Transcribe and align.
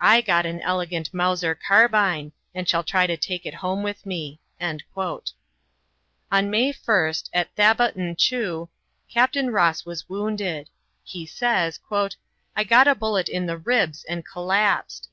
I 0.00 0.20
got 0.20 0.46
an 0.46 0.60
elegant 0.62 1.14
Mauser 1.14 1.54
carbine, 1.54 2.32
and 2.56 2.68
shall 2.68 2.82
try 2.82 3.06
to 3.06 3.16
take 3.16 3.46
it 3.46 3.54
home 3.62 3.84
with 3.84 4.04
me." 4.04 4.40
On 4.60 4.80
May 6.50 6.72
1st, 6.72 7.30
at 7.32 7.54
Thaba 7.54 7.94
N'Chu, 7.94 8.68
Capt. 9.08 9.36
Ross 9.36 9.86
was 9.86 10.08
wounded. 10.08 10.70
He 11.04 11.24
says: 11.24 11.78
"I 12.56 12.64
got 12.64 12.88
a 12.88 12.96
bullet 12.96 13.28
in 13.28 13.46
the 13.46 13.58
ribs 13.58 14.02
and 14.08 14.26
collapsed. 14.26 15.08